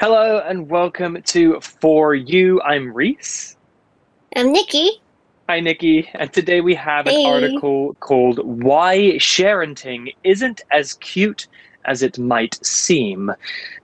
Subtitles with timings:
[0.00, 2.60] Hello and welcome to For You.
[2.62, 3.56] I'm Reese.
[4.36, 5.00] I'm Nikki.
[5.48, 6.08] Hi, Nikki.
[6.14, 11.46] And today we have an article called Why Sharenting Isn't as Cute
[11.84, 13.30] as It Might Seem.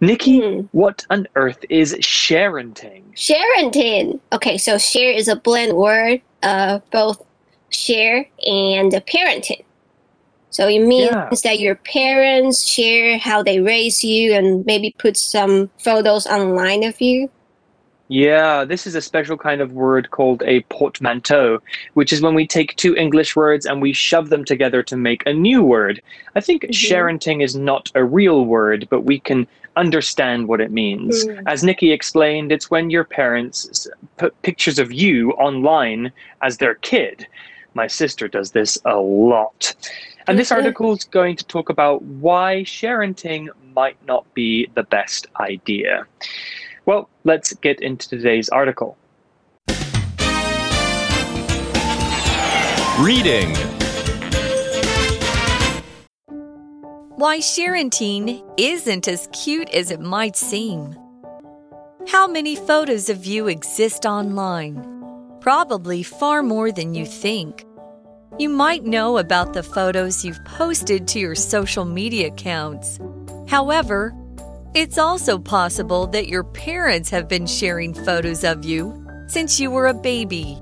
[0.01, 0.61] Nikki, Hmm.
[0.73, 3.03] what on earth is sharenting?
[3.15, 4.19] Sharenting.
[4.33, 7.25] Okay, so share is a blend word of both
[7.69, 9.63] share and parenting.
[10.51, 11.31] So it means Yeah.
[11.45, 17.01] that your parents share how they raise you and maybe put some photos online of
[17.01, 17.31] you.
[18.09, 21.61] Yeah, this is a special kind of word called a portmanteau,
[21.95, 25.23] which is when we take two English words and we shove them together to make
[25.27, 26.03] a new word.
[26.35, 26.71] I think Mhm.
[26.71, 29.47] sharenting is not a real word, but we can
[29.77, 31.25] understand what it means.
[31.25, 31.45] Mm.
[31.47, 33.87] As Nikki explained, it's when your parents
[34.17, 36.11] put pictures of you online
[36.43, 37.29] as their kid.
[37.75, 39.75] My sister does this a lot.
[40.27, 40.57] And this Mhm.
[40.57, 46.07] article is going to talk about why sharenting might not be the best idea.
[46.87, 48.97] Well, let's get into today's article.
[53.01, 53.55] Reading
[57.17, 60.97] Why Sharenting isn't as cute as it might seem.
[62.09, 65.00] How many photos of you exist online?
[65.41, 67.65] Probably far more than you think.
[68.39, 73.01] You might know about the photos you've posted to your social media accounts.
[73.49, 74.15] However,
[74.75, 78.95] it's also possible that your parents have been sharing photos of you
[79.29, 80.59] since you were a baby.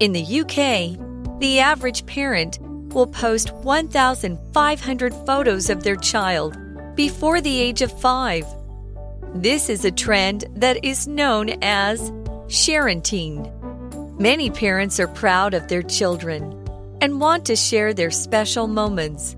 [0.00, 0.98] In the UK,
[1.38, 6.56] the average parent will post 1,500 photos of their child
[6.96, 8.44] before the age of five.
[9.32, 12.10] This is a trend that is known as
[12.48, 13.61] sharenting.
[14.22, 16.42] Many parents are proud of their children
[17.00, 19.34] and want to share their special moments.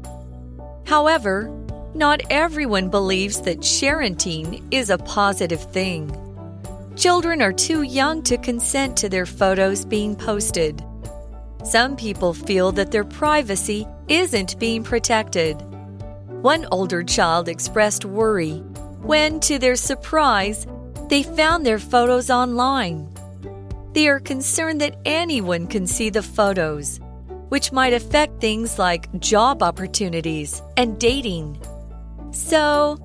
[0.85, 1.49] However,
[1.95, 6.11] not everyone believes that sharenting is a positive thing.
[6.97, 10.85] Children are too young to consent to their photos being posted.
[11.65, 15.55] Some people feel that their privacy isn't being protected.
[16.43, 18.59] One older child expressed worry
[19.01, 20.67] when, to their surprise,
[21.09, 23.14] they found their photos online.
[23.95, 26.99] They are concerned that anyone can see the photos,
[27.51, 31.63] which might affect things like job opportunities and dating.
[32.33, 32.99] So,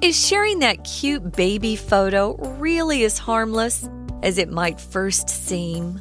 [0.00, 3.88] is sharing that cute baby photo really as harmless
[4.24, 6.00] as it might first seem?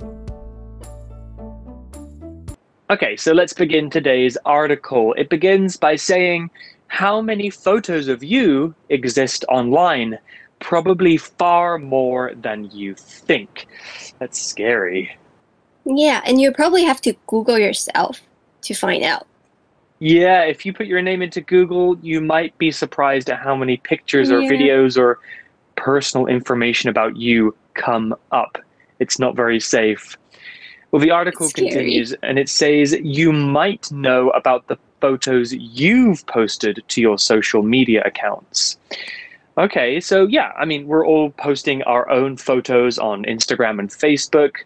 [2.90, 5.14] Okay, so let's begin today's article.
[5.14, 6.50] It begins by saying,
[6.88, 10.18] How many photos of you exist online?
[10.64, 13.68] Probably far more than you think.
[14.20, 15.16] That's scary.
[15.86, 18.22] Yeah, and you probably have to Google yourself
[18.62, 19.28] to find out.
[20.00, 23.76] Yeah, if you put your name into Google, you might be surprised at how many
[23.76, 25.20] pictures or videos or
[25.76, 28.58] personal information about you come up.
[29.00, 30.18] It's not very safe.
[30.92, 36.82] Well, the article continues and it says you might know about the photos you've posted
[36.88, 38.78] to your social media accounts.
[39.58, 44.58] Okay, so yeah, I mean, we're all posting our own photos on Instagram and Facebook,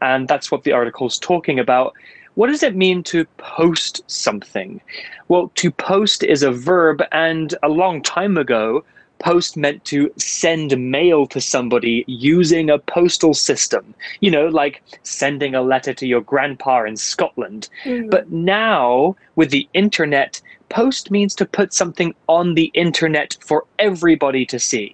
[0.00, 1.94] and that's what the article's talking about.
[2.34, 4.80] What does it mean to post something?
[5.26, 8.84] Well, to post is a verb, and a long time ago,
[9.18, 13.92] post meant to send mail to somebody using a postal system.
[14.20, 17.68] You know, like sending a letter to your grandpa in Scotland.
[17.84, 18.08] Mm.
[18.08, 24.45] But now, with the internet, post means to put something on the internet for everybody
[24.45, 24.93] to see.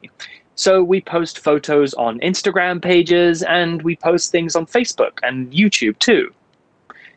[0.56, 5.98] So we post photos on Instagram pages and we post things on Facebook and YouTube
[6.00, 6.34] too.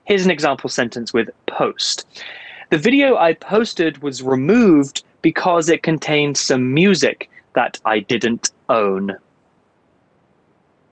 [0.04, 2.06] Here's an example sentence with post.
[2.70, 9.18] The video I posted was removed because it contained some music that I didn't own.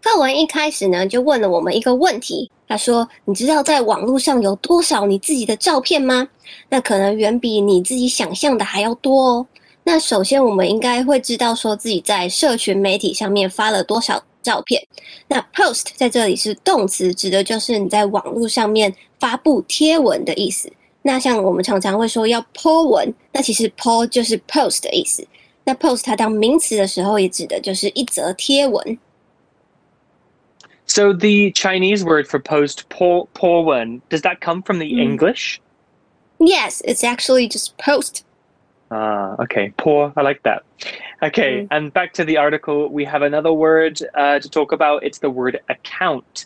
[0.02, 2.50] 课文一开始呢，就问了我们一个问题。
[2.67, 6.27] 他说：“你知道在网络上有多少你自己的照片吗？
[6.69, 9.47] 那可能远比你自己想象的还要多哦。
[9.83, 14.81] 那首先，我们应该会知道说自己在社群媒体上面发了多少照片。
[15.27, 20.71] 那 post 在这里是动词，指的就是你在网络上面发布贴文的意思。
[21.03, 25.23] 那像我们常常会说要 po 文，那其实 po 就是 post 的意思。
[25.63, 28.97] 那 post 它当名词的时候，也指的就是一则贴文。
[30.87, 34.99] So the Chinese word for post, po, po wen, does that come from the Mm.
[35.01, 35.59] English?
[36.39, 38.25] Yes, it's actually just post.
[38.91, 39.73] Ah, okay.
[39.77, 40.13] Poor.
[40.15, 40.63] I like that.
[41.23, 41.67] Okay, Mm.
[41.71, 45.03] and back to the article, we have another word uh, to talk about.
[45.03, 46.45] It's the word account.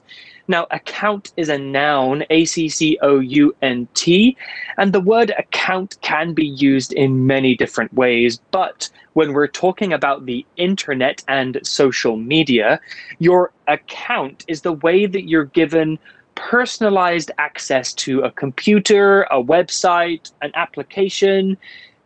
[0.49, 4.35] Now, account is a noun, A C C O U N T,
[4.77, 8.39] and the word account can be used in many different ways.
[8.49, 12.79] But when we're talking about the internet and social media,
[13.19, 15.99] your account is the way that you're given
[16.33, 21.57] personalized access to a computer, a website, an application,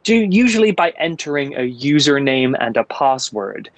[0.06, 3.70] usually by entering a username and a password.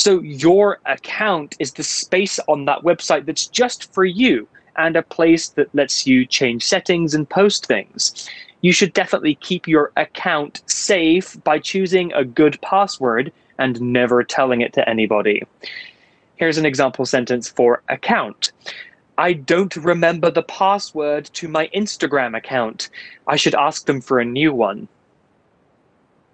[0.00, 5.02] So your account is the space on that website that's just for you and a
[5.02, 8.26] place that lets you change settings and post things.
[8.62, 14.62] You should definitely keep your account safe by choosing a good password and never telling
[14.62, 15.42] it to anybody.
[16.36, 18.52] Here's an example sentence for account.
[19.18, 22.88] I don't remember the password to my Instagram account.
[23.26, 24.88] I should ask them for a new one.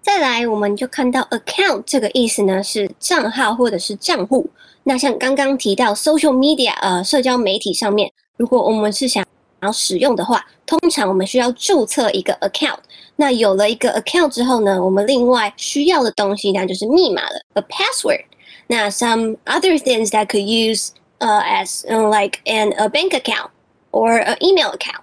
[0.07, 4.49] 再来，我们就看到 account 这个意思呢，是账号或者是账户。
[4.83, 9.23] 那像刚刚提到 social media，呃，社交媒体上面，如果我们是想
[9.61, 12.77] 要使用的话，通常我们需要注册一个 account。
[13.17, 18.23] 那有了一个 account 之后呢，我们另外需要的东西那就是密码了，a password。
[18.67, 23.49] 那 some other things that could use 呃 as like an a bank account
[23.91, 25.01] or an email account。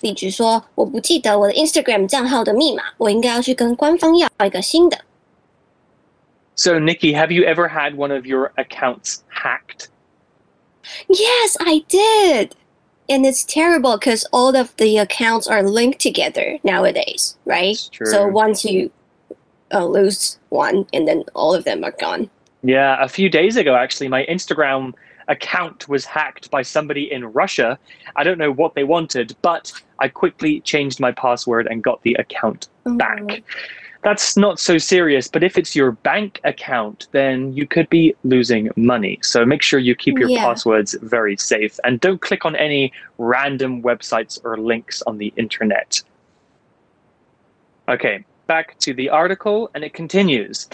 [0.00, 4.98] 例如说，我不记得我的 Instagram 账号的密码，我应该要去跟官方要一个新的。
[6.54, 9.88] So, Nikki, have you ever had one of your accounts hacked?
[11.08, 12.52] Yes, I did.
[13.08, 17.76] And it's terrible because all of the accounts are linked together nowadays, right?
[18.04, 18.90] So once you
[19.72, 22.28] uh, lose one, and then all of them are gone.
[22.62, 24.94] Yeah, a few days ago, actually, my Instagram
[25.31, 27.79] account was hacked by somebody in Russia.
[28.15, 32.13] I don't know what they wanted, but I quickly changed my password and got the
[32.15, 32.95] account oh.
[32.97, 33.41] back.
[34.03, 38.69] That's not so serious, but if it's your bank account, then you could be losing
[38.75, 39.19] money.
[39.21, 40.43] So make sure you keep your yeah.
[40.43, 46.01] passwords very safe and don't click on any random websites or links on the internet.
[47.87, 50.67] Okay, back to the article, and it continues.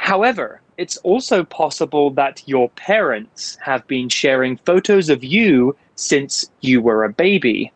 [0.00, 6.80] However, it's also possible that your parents have been sharing photos of you since you
[6.80, 7.70] were a baby.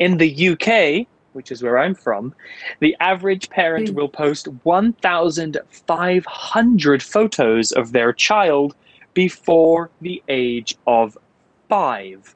[0.00, 2.34] In the UK, which is where I'm from,
[2.80, 3.94] the average parent mm.
[3.94, 8.74] will post 1,500 photos of their child
[9.14, 11.16] before the age of
[11.68, 12.34] five.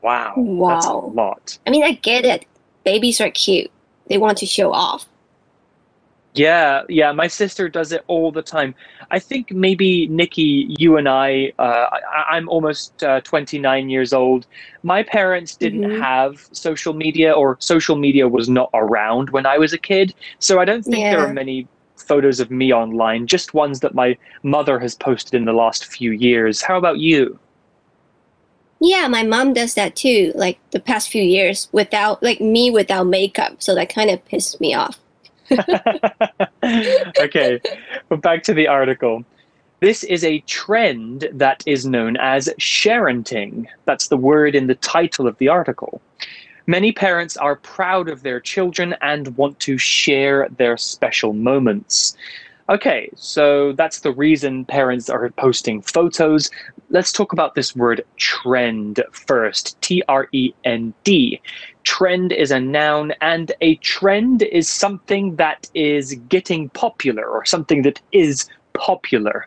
[0.00, 0.32] Wow.
[0.38, 0.74] Wow.
[0.74, 1.58] That's a lot.
[1.66, 2.46] I mean, I get it.
[2.84, 3.70] Babies are cute,
[4.08, 5.06] they want to show off.
[6.34, 8.74] Yeah, yeah, my sister does it all the time.
[9.10, 11.86] I think maybe Nikki, you and I, uh,
[12.30, 14.46] I am almost uh, 29 years old.
[14.82, 16.00] My parents didn't mm-hmm.
[16.00, 20.14] have social media, or social media was not around when I was a kid.
[20.38, 21.16] So I don't think yeah.
[21.16, 21.66] there are many
[21.96, 26.12] photos of me online, just ones that my mother has posted in the last few
[26.12, 26.62] years.
[26.62, 27.38] How about you?
[28.80, 33.04] Yeah, my mom does that too, like the past few years without, like me without
[33.04, 33.60] makeup.
[33.60, 34.98] So that kind of pissed me off.
[37.20, 37.60] okay,
[38.08, 39.24] but back to the article.
[39.80, 43.66] This is a trend that is known as sharenting.
[43.84, 46.00] That's the word in the title of the article.
[46.66, 52.16] Many parents are proud of their children and want to share their special moments.
[52.68, 56.50] Okay, so that's the reason parents are posting photos.
[56.90, 61.38] Let's talk about this word trend first T R E N D.
[61.84, 67.82] Trend is a noun, and a trend is something that is getting popular or something
[67.82, 69.46] that is popular.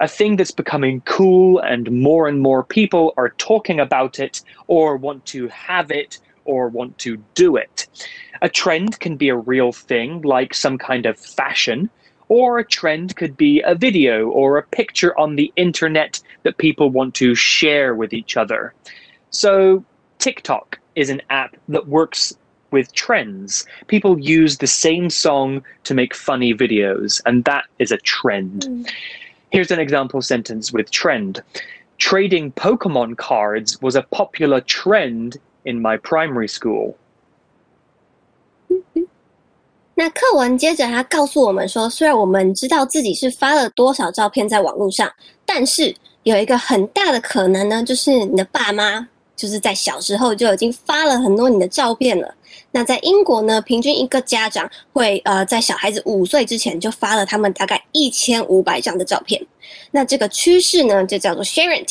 [0.00, 4.98] A thing that's becoming cool, and more and more people are talking about it, or
[4.98, 7.86] want to have it, or want to do it.
[8.42, 11.88] A trend can be a real thing, like some kind of fashion
[12.28, 16.90] or a trend could be a video or a picture on the internet that people
[16.90, 18.74] want to share with each other.
[19.30, 19.84] So,
[20.18, 22.36] TikTok is an app that works
[22.70, 23.66] with trends.
[23.86, 28.66] People use the same song to make funny videos, and that is a trend.
[28.68, 28.90] Mm.
[29.50, 31.42] Here's an example sentence with trend.
[31.98, 36.98] Trading Pokemon cards was a popular trend in my primary school.
[39.98, 45.10] 那课文接着他告诉我们说，虽然我们知道自己是发了多少照片在网络上，
[45.46, 52.34] 但是有一个很大的可能呢，就是你的爸妈就是在小时候就已经发了很多你的照片了。
[52.72, 59.40] 那在英国呢，平均一个家长会呃在小孩子五岁之前就发了他们大概一千五百张的照片。
[59.92, 61.86] 那这个趋势呢，就叫做 sharing。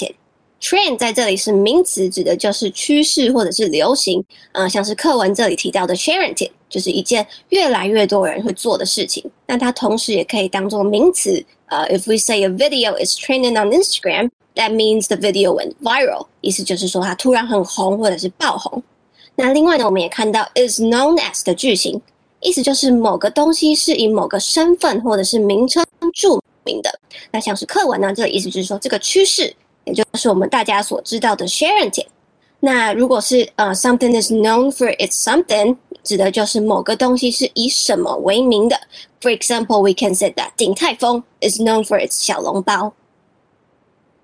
[0.61, 4.23] Trend 在这里是名词，指的就是趋势或者是流行。
[4.53, 6.33] 呃，像是课文这里提到的 sharing，
[6.75, 9.23] 就是一件越来越多人会做的事情。
[9.47, 11.41] 那它同时也可以当做名词。
[11.67, 18.83] 呃，if we say a video is trending on Instagram，that means the video went viral，意思就是说它突然很红或者是爆红。
[19.35, 22.01] 那另外呢，我们也看到 is known as 的句型，
[22.41, 25.81] 意思就是某个东西是以某个身份或者是名称
[26.13, 26.99] 著名的。
[27.31, 29.55] 那像是课文呢，这个意思就是说这个趋势，
[29.85, 32.05] 也就是我们大家所知道的 sharing。
[32.59, 38.76] 那如果是呃 something is known for its something，指的就是某个东西是以什么为名的。
[39.20, 42.94] For example, we can say that 鼎泰丰 is known for its 小笼包。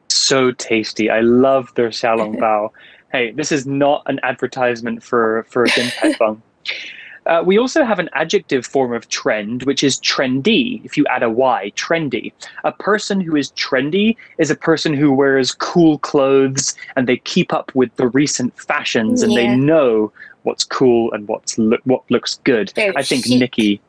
[0.09, 1.11] So tasty!
[1.11, 2.73] I love their 小笼包。
[3.17, 6.43] hey, this is not an advertisement for for Din Tai Fung.
[7.32, 10.84] Uh, we also have an adjective form of trend, which is trendy.
[10.84, 12.34] If you add a Y, trendy.
[12.66, 17.54] A person who is trendy is a person who wears cool clothes and they keep
[17.54, 20.12] up with the recent fashions and they know
[20.44, 22.74] what's cool and what's lo- what looks good.
[22.76, 23.40] Very I think chic.
[23.40, 23.82] Nikki,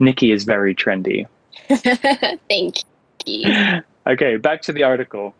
[0.00, 1.28] Nikki is very trendy.
[1.68, 2.78] Thank
[3.26, 3.80] you.
[4.08, 5.36] Okay, back to the article.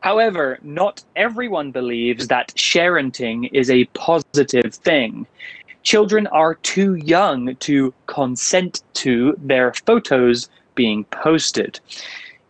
[0.00, 5.26] However, not everyone believes that sharenting is a positive thing.
[5.88, 11.80] Children are too young to consent to their photos being posted.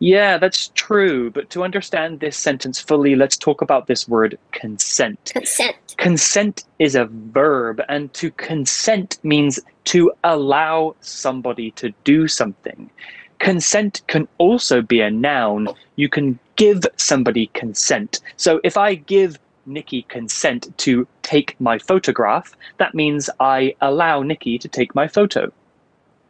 [0.01, 5.31] Yeah, that's true, but to understand this sentence fully, let's talk about this word consent.
[5.33, 5.77] Consent.
[5.99, 12.91] Consent is a verb, and to consent means to allow somebody to do something.
[13.39, 15.69] Consent can also be a noun.
[15.95, 18.19] You can give somebody consent.
[18.37, 24.59] So if I give Nikki consent to take my photograph, that means I allow Nikki
[24.59, 25.51] to take my photo.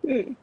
[0.02, 0.36] 嗯，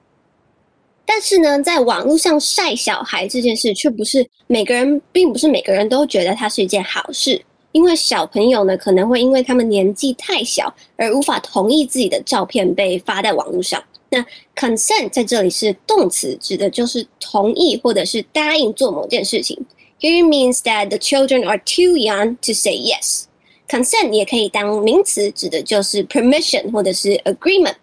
[1.06, 7.42] 但是呢，在网络上晒小孩这件事，却不是每个人，并不是每个人都觉得它是一件好事。
[7.72, 13.84] 因为小朋友呢，可能会因为他们年纪太小，而无法同意自己的照片被发在网络上。
[14.10, 14.26] 那
[14.56, 19.60] consent 在这里是动词，指的就是同意或者是答应做某件事情。
[20.01, 23.25] Here means that the children are too young to say yes.
[23.69, 27.75] Consent 也可以当名词，指的就是 permission 或者是 agreement。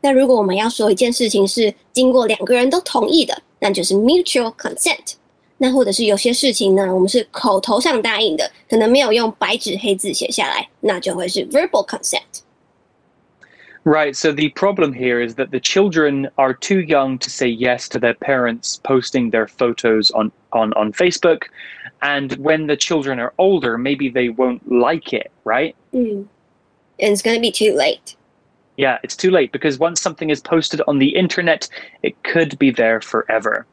[0.00, 5.14] 那如果我们要说一件事情是经过两个人都同意的，那就是 mutual consent。
[5.58, 12.20] 那或者是有些事情呢，我们是口头上答应的，可能没有用白纸黑字写下来，那就会是 verbal consent。
[13.84, 17.88] Right, so the problem here is that the children are too young to say yes
[17.90, 21.43] to their parents posting their photos on, on, on Facebook.
[22.01, 25.75] And when the children are older, maybe they won't like it, right?
[25.93, 26.27] Mm.
[26.99, 28.15] And it's going to be too late.
[28.77, 31.67] Yeah, it's too late because once something is posted on the internet,
[32.03, 33.65] it could be there forever.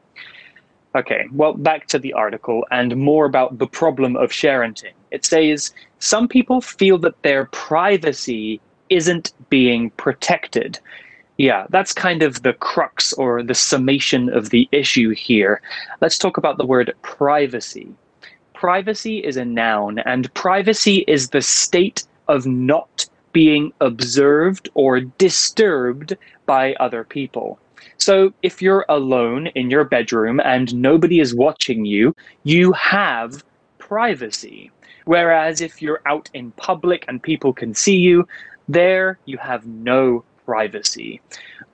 [0.95, 4.93] Okay, well, back to the article and more about the problem of sharenting.
[5.11, 8.59] It says some people feel that their privacy
[8.89, 10.79] isn't being protected.
[11.39, 15.61] Yeah, that's kind of the crux or the summation of the issue here.
[16.01, 17.87] Let's talk about the word privacy.
[18.53, 26.17] Privacy is a noun, and privacy is the state of not being observed or disturbed
[26.45, 27.57] by other people.
[27.95, 33.45] So if you're alone in your bedroom and nobody is watching you, you have
[33.77, 34.71] privacy.
[35.05, 38.27] Whereas if you're out in public and people can see you,
[38.67, 41.20] there you have no privacy.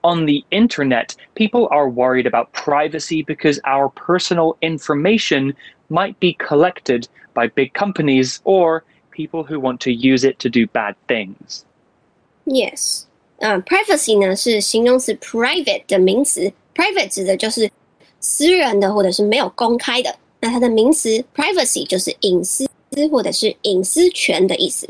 [0.02, 5.54] On the internet, people are worried about privacy because our personal information
[5.88, 10.66] might be collected by big companies or people who want to use it to do
[10.68, 11.64] bad things.
[12.44, 13.04] Yes，
[13.38, 17.70] 嗯、p r i v a c y 呢是形容词 private 的名词，private 指的就是
[18.20, 20.16] 私人的或者是没有公开的。
[20.40, 22.66] 那它的名词 privacy 就是隐私
[23.10, 24.88] 或者是隐私权的意思。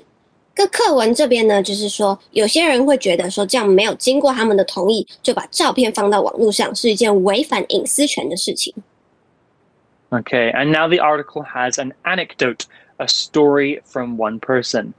[0.55, 8.75] 个课文这边呢，就是说有些人会觉得说这样没有经过他们的同意就把照片放到网络上是一件违反隐私权的事情。
[10.11, 12.67] Okay, and now the article has an anecdote,
[12.99, 14.93] a story from one person.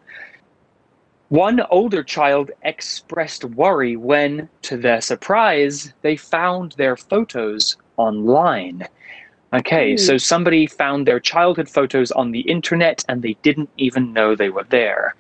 [1.28, 8.88] One older child expressed worry when, to their surprise, they found their photos online.
[9.57, 14.35] Okay, so somebody found their childhood photos on the internet and they didn't even know
[14.35, 15.15] they were there.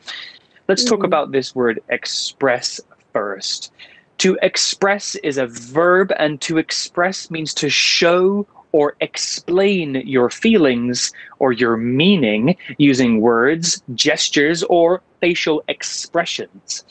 [0.69, 1.07] Let's talk Mm.
[1.07, 2.81] about this word express
[3.13, 3.73] first.
[4.19, 11.13] To express is a verb, and to express means to show or explain your feelings
[11.39, 16.85] or your meaning using words, gestures, or facial expressions.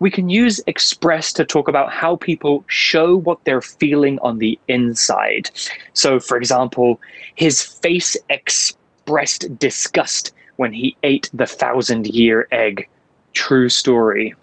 [0.00, 4.58] We can use express to talk about how people show what they're feeling on the
[4.66, 5.50] inside.
[5.92, 7.00] So, for example,
[7.36, 12.88] his face expressed disgust when he ate the thousand year egg.
[13.32, 14.34] True story.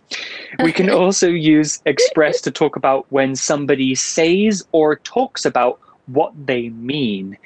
[0.63, 6.33] We can also use express to talk about when somebody says or talks about what
[6.45, 7.37] they mean.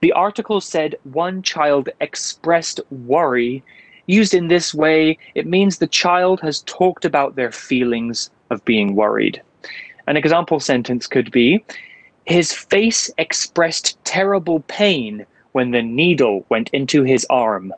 [0.00, 3.62] The article said one child expressed worry.
[4.07, 8.95] Used in this way, it means the child has talked about their feelings of being
[8.95, 9.41] worried.
[10.07, 11.63] An example sentence could be
[12.25, 17.71] His face expressed terrible pain when the needle went into his arm.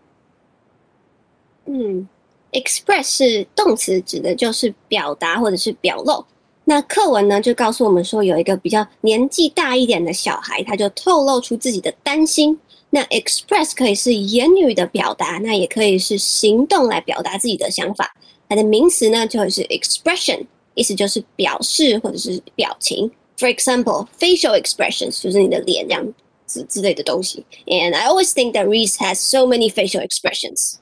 [1.65, 2.07] 嗯，
[2.51, 6.25] express 是动词，指的就是表达或者是表露。
[6.65, 12.60] 那课文呢，就告诉我们说，有一个比较年纪大一点的小孩，他就透露出自己的担心。
[12.90, 18.14] 那 express 可以是言语的表达，那也可以是行动来表达自己的想法。
[18.49, 23.11] 它的名词呢，就是 expression，意思就是表示或者是表情。
[23.37, 26.14] For example, facial expressions 就是你的脸这样
[26.47, 27.45] 子之类的东西。
[27.66, 30.76] And I always think that Reese has so many facial expressions.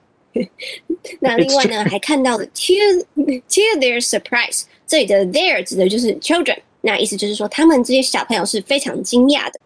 [1.21, 9.59] 那另外呢，还看到了 to to their surprise，这里的 their 指的就是 children，那意思就是说他们这些小朋友是非常惊讶的。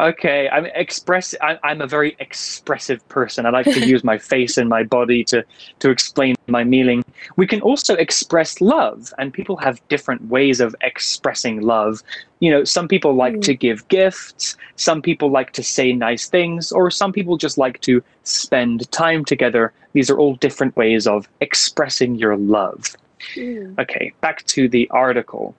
[0.00, 1.34] Okay, I'm express.
[1.40, 3.46] I, I'm a very expressive person.
[3.46, 5.44] I like to use my face and my body to
[5.80, 7.02] to explain my meaning.
[7.36, 12.02] We can also express love, and people have different ways of expressing love.
[12.38, 13.42] You know, some people like Mm.
[13.42, 14.56] to give gifts.
[14.76, 19.24] Some people like to say nice things, or some people just like to spend time
[19.24, 19.72] together.
[19.94, 22.94] These are all different ways of expressing your love.
[23.36, 25.54] 嗯 Okay, back to the article.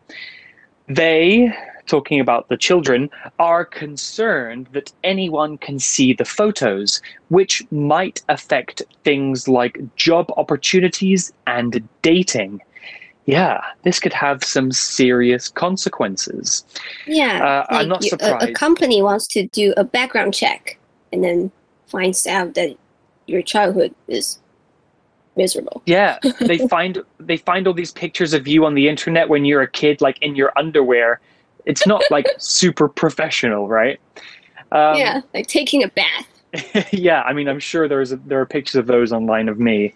[0.88, 1.53] They,
[1.89, 8.81] talking about the children, are concerned that anyone can see the photos, which might affect
[9.03, 12.62] things like job opportunities and dating.
[13.25, 16.63] Yeah, this could have some serious consequences.
[17.05, 20.77] Yeah, Uh, I'm not you- a, a company wants to do a background check
[21.12, 21.51] and then
[21.88, 22.75] finds out that
[23.27, 24.39] your childhood is
[25.36, 25.81] miserable.
[25.86, 29.62] Yeah, they find they find all these pictures of you on the internet when you're
[29.62, 31.19] a kid, like in your underwear.
[31.70, 34.00] It's not like super professional, right?
[34.72, 36.92] Um, yeah, like taking a bath.
[36.92, 39.94] yeah, I mean, I'm sure there's a, there are pictures of those online of me.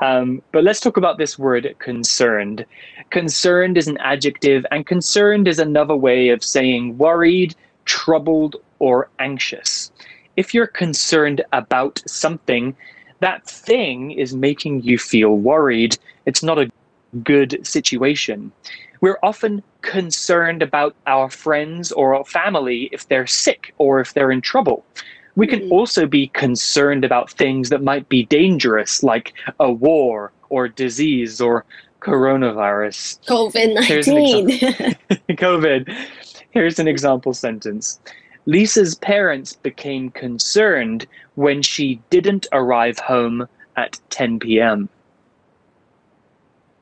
[0.00, 2.64] Um, but let's talk about this word concerned.
[3.10, 9.90] Concerned is an adjective, and concerned is another way of saying worried, troubled, or anxious.
[10.36, 12.76] If you're concerned about something,
[13.20, 15.96] that thing is making you feel worried.
[16.26, 16.70] It's not a
[17.22, 18.52] good situation.
[19.00, 24.32] We're often concerned about our friends or our family if they're sick or if they're
[24.32, 24.84] in trouble.
[25.36, 25.70] We can Mhm.
[25.72, 31.64] also be concerned about things that might be dangerous, like a war or disease or
[32.00, 33.18] coronavirus.
[33.26, 34.48] COVID nineteen.
[35.36, 35.94] COVID.
[36.50, 38.00] Here's an example sentence.
[38.46, 44.88] Lisa's parents became concerned when she didn't arrive home at 10 p.m.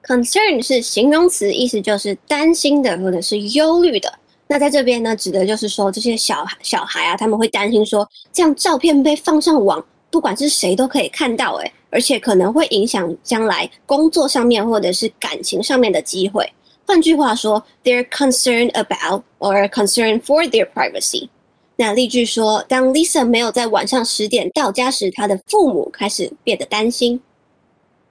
[0.04, 4.12] Concern 是形容词，意思就是担心的或者是忧虑的。
[4.48, 16.46] 那在这边呢，指的就是说这些小小孩啊，他们会担心说，这样照片被放上网，不管是谁都可以看到，诶，而且可能会影响将来工作上面或者是感情上面的机会。
[16.84, 21.28] 换句话说，they're concerned about or concerned for their privacy。
[21.76, 27.18] 那例句说，当 Lisa 没有在晚上十点到家时，她的父母开始变得担心。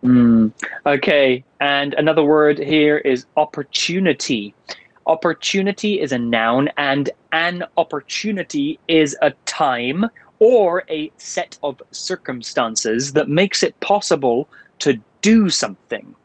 [0.01, 0.51] 嗯
[0.83, 4.53] ，OK and another word here is opportunity.
[5.05, 10.05] Opportunity is a noun, and an opportunity is a time
[10.39, 16.15] or a set of circumstances that makes it possible to do something.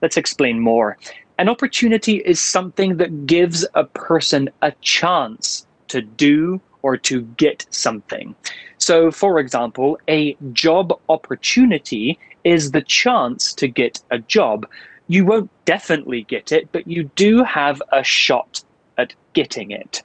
[0.00, 0.96] Let's explain more.
[1.38, 7.66] An opportunity is something that gives a person a chance to do or to get
[7.70, 8.36] something.
[8.78, 14.65] So, for example, a job opportunity is the chance to get a job.
[15.07, 18.63] You won't definitely get it, but you do have a shot
[18.97, 20.03] at getting it.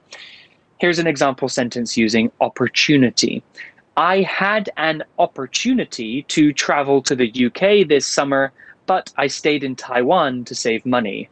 [0.79, 3.43] Here's an example sentence using opportunity.
[3.97, 8.53] I had an opportunity to travel to the UK this summer,
[8.87, 11.29] but I stayed in Taiwan to save money.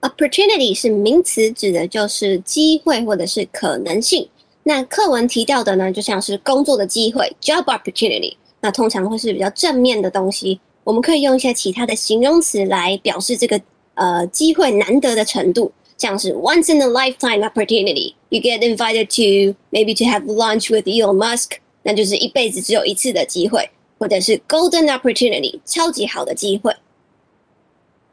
[0.00, 4.28] Opportunity 是名词，指的就是机会或者是可能性。
[4.64, 10.60] 那课文提到的呢，就像是工作的机会 （job opportunity）， 那通常会是比较正面的东西。
[10.84, 13.60] 我们可以用一些其他的形容词来表示这个
[13.94, 24.38] 呃机会难得的程度，像是 once in a lifetime opportunity。You get invited to maybe to have lunch with Elon Musk，那就是一辈子只有一次的机会，或者是
[24.48, 26.74] golden opportunity，超级好的机会。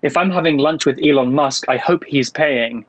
[0.01, 2.85] If I'm having lunch with Elon Musk, I hope he's paying.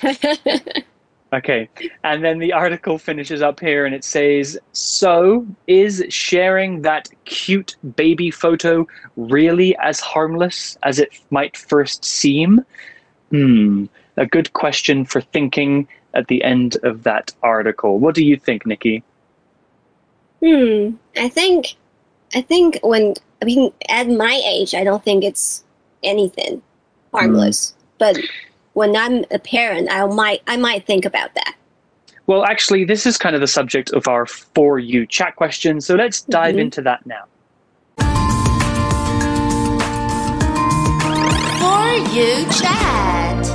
[1.32, 1.68] Okay.
[2.04, 7.76] And then the article finishes up here and it says So, is sharing that cute
[7.96, 8.86] baby photo
[9.16, 12.64] really as harmless as it might first seem?
[13.30, 13.86] Hmm.
[14.16, 17.98] a good question for thinking at the end of that article.
[17.98, 19.02] What do you think, Nikki?
[20.40, 20.90] Hmm.
[21.16, 21.74] I think,
[22.34, 25.64] I think when I mean at my age, I don't think it's
[26.02, 26.62] anything
[27.12, 27.74] harmless.
[27.98, 28.16] But
[28.76, 31.54] when I'm a parent, I might I might think about that.
[32.26, 35.94] Well, actually, this is kind of the subject of our For You chat question, so
[35.94, 36.60] let's dive Mhm.
[36.60, 37.24] into that now.
[41.58, 43.46] For you chat.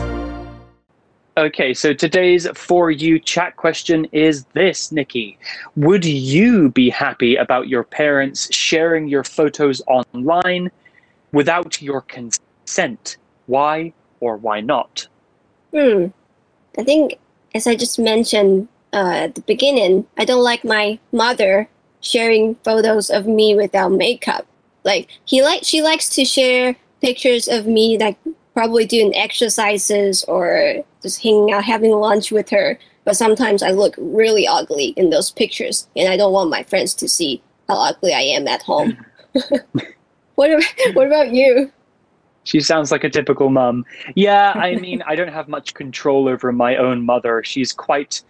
[1.38, 5.38] Okay, so today's For You chat question is this, Nikki.
[5.75, 10.71] Would you be happy about your parents sharing your photos online
[11.31, 13.17] without your consent?
[13.45, 15.07] Why or why not?
[15.71, 16.07] Hmm.
[16.77, 17.19] I think,
[17.53, 21.69] as I just mentioned uh, at the beginning, I don't like my mother
[22.01, 24.45] sharing photos of me without makeup.
[24.84, 28.17] Like he like she likes to share pictures of me, like
[28.53, 32.77] probably doing exercises or just hanging out, having lunch with her.
[33.03, 36.93] But sometimes I look really ugly in those pictures, and I don't want my friends
[36.95, 38.97] to see how ugly I am at home.
[40.36, 41.71] what about, what about you?
[42.43, 43.86] She sounds like a typical mum.
[44.15, 47.43] Yeah, I mean, I don't have much control over my own mother.
[47.43, 48.21] She's quite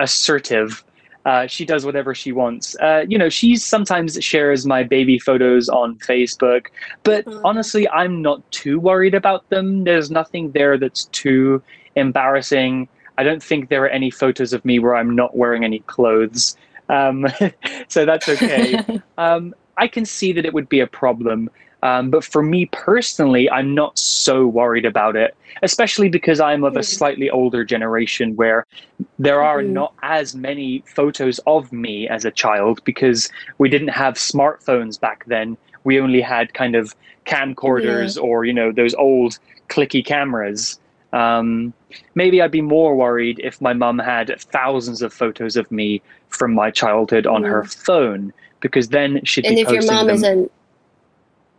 [0.00, 0.84] assertive.
[1.26, 2.74] Uh, she does whatever she wants.
[2.80, 6.66] Uh, you know, she sometimes shares my baby photos on Facebook,
[7.04, 7.42] but Mhm.
[7.44, 9.84] honestly, I'm not too worried about them.
[9.84, 11.62] There's nothing there that's too
[11.94, 12.88] embarrassing.
[13.18, 16.56] I don't think there are any photos of me where I'm not wearing any clothes.
[16.88, 17.26] Um,
[17.88, 18.82] so that's okay.
[19.18, 21.50] Um, I can see that it would be a problem.
[21.82, 26.76] Um, but for me personally, I'm not so worried about it, especially because I'm of
[26.76, 26.84] a Mm.
[26.84, 28.66] slightly older generation where
[29.18, 29.72] there are Mhm.
[29.72, 35.24] not as many photos of me as a child because we didn't have smartphones back
[35.26, 35.56] then.
[35.84, 36.94] We only had kind of
[37.26, 39.38] camcorders or, you know, those old
[39.68, 40.78] clicky cameras.
[41.12, 41.72] Um,
[42.14, 46.52] maybe I'd be more worried if my mum had thousands of photos of me from
[46.54, 50.16] my childhood on her phone because then she'd and be if your mom them.
[50.16, 50.50] is an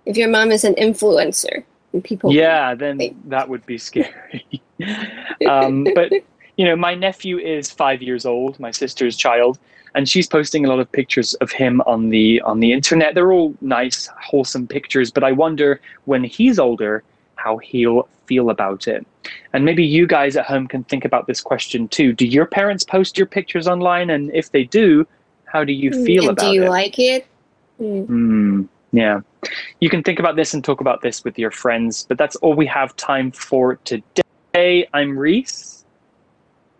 [0.05, 3.15] if your mom is an influencer and people yeah, then Thanks.
[3.25, 4.45] that would be scary.
[5.47, 6.11] um, but
[6.57, 9.59] you know, my nephew is five years old, my sister's child,
[9.95, 13.15] and she's posting a lot of pictures of him on the on the internet.
[13.15, 17.03] They're all nice, wholesome pictures, but I wonder when he's older
[17.35, 19.05] how he'll feel about it.
[19.53, 22.13] And maybe you guys at home can think about this question too.
[22.13, 24.11] Do your parents post your pictures online?
[24.11, 25.05] And if they do,
[25.45, 26.69] how do you Mm, feel and about it do you it?
[26.69, 27.27] like it
[27.81, 28.05] Mm.
[28.05, 28.61] Hmm.
[28.91, 29.21] Yeah.
[29.80, 32.54] You can think about this and talk about this with your friends, but that's all
[32.54, 34.88] we have time for today.
[34.93, 35.86] I'm Reese,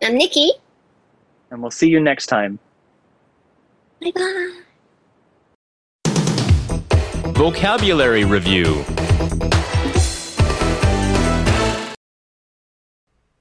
[0.02, 0.52] i'm nikki
[1.50, 2.58] and we'll see you next time.
[4.00, 4.62] bye bye
[7.34, 8.84] Vocabulary Review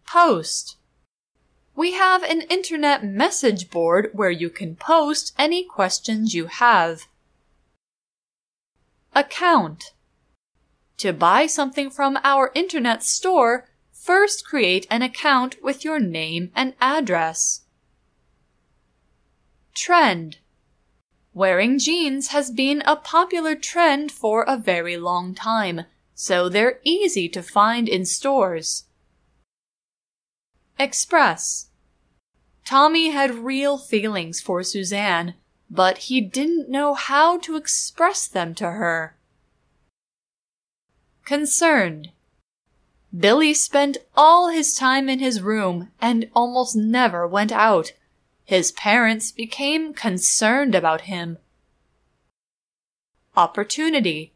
[0.07, 0.77] Post.
[1.75, 7.07] We have an internet message board where you can post any questions you have.
[9.13, 9.91] Account.
[10.97, 16.76] To buy something from our internet store, first create an account with your name and
[16.80, 17.65] address.
[19.76, 20.38] Trend.
[21.34, 25.82] Wearing jeans has been a popular trend for a very long time,
[26.15, 28.86] so they're easy to find in stores.
[30.80, 31.67] Express.
[32.65, 35.34] Tommy had real feelings for Suzanne,
[35.73, 39.15] but he didn't know how to express them to her.
[41.23, 42.10] Concerned.
[43.17, 47.93] Billy spent all his time in his room and almost never went out.
[48.43, 51.38] His parents became concerned about him.
[53.38, 54.34] Opportunity.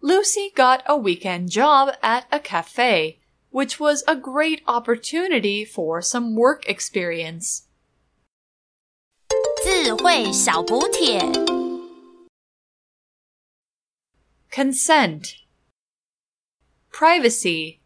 [0.00, 6.34] Lucy got a weekend job at a cafe, which was a great opportunity for some
[6.34, 7.68] work experience.
[9.63, 11.19] 智慧小补帖。
[14.51, 15.35] Consent.
[16.91, 17.78] Privacy.